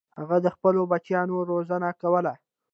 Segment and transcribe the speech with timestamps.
[0.19, 2.33] هغه د خپلو بچیانو روزنه کوله.